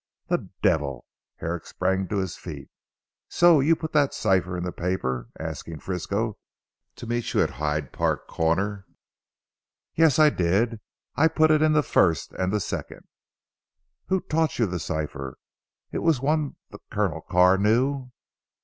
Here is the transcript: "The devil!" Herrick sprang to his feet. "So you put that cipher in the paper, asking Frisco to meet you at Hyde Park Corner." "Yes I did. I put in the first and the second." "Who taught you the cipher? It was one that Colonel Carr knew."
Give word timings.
"The 0.29 0.49
devil!" 0.63 1.05
Herrick 1.35 1.67
sprang 1.67 2.07
to 2.07 2.17
his 2.17 2.35
feet. 2.35 2.71
"So 3.29 3.59
you 3.59 3.75
put 3.75 3.93
that 3.93 4.15
cipher 4.15 4.57
in 4.57 4.63
the 4.63 4.71
paper, 4.71 5.29
asking 5.39 5.77
Frisco 5.81 6.39
to 6.95 7.05
meet 7.05 7.35
you 7.35 7.43
at 7.43 7.51
Hyde 7.51 7.93
Park 7.93 8.25
Corner." 8.27 8.87
"Yes 9.93 10.17
I 10.17 10.31
did. 10.31 10.79
I 11.15 11.27
put 11.27 11.51
in 11.51 11.73
the 11.73 11.83
first 11.83 12.31
and 12.31 12.51
the 12.51 12.59
second." 12.59 13.03
"Who 14.07 14.21
taught 14.21 14.57
you 14.57 14.65
the 14.65 14.79
cipher? 14.79 15.37
It 15.91 15.99
was 15.99 16.19
one 16.19 16.55
that 16.71 16.81
Colonel 16.89 17.21
Carr 17.21 17.59
knew." 17.59 18.11